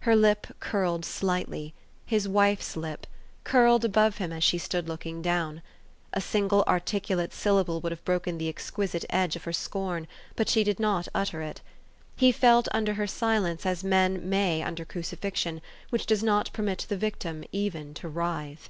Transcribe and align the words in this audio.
Her 0.00 0.14
lip 0.14 0.46
curled 0.60 1.06
slightly, 1.06 1.72
his 2.04 2.28
wife's 2.28 2.76
lip, 2.76 3.06
curled 3.44 3.82
above 3.82 4.18
him 4.18 4.30
as 4.30 4.44
she 4.44 4.58
stood 4.58 4.86
looking 4.88 5.22
down. 5.22 5.62
A 6.12 6.20
single 6.20 6.62
articulate 6.68 7.32
syl 7.32 7.64
lable 7.64 7.82
would 7.82 7.90
have 7.90 8.04
broken 8.04 8.36
the 8.36 8.50
exquisite 8.50 9.06
edge 9.08 9.36
of 9.36 9.44
her 9.44 9.54
scorn; 9.54 10.06
but 10.36 10.50
she 10.50 10.64
did 10.64 10.80
not 10.80 11.08
utter 11.14 11.40
it. 11.40 11.62
He 12.14 12.30
felt 12.30 12.68
under 12.72 12.92
her 12.92 13.06
silence 13.06 13.64
as 13.64 13.82
men 13.82 14.28
may 14.28 14.62
under 14.62 14.84
crucifixion, 14.84 15.62
which 15.88 16.04
does 16.04 16.22
not 16.22 16.52
permit 16.52 16.84
the 16.90 16.98
victim 16.98 17.42
even 17.50 17.94
to 17.94 18.06
writhe. 18.10 18.68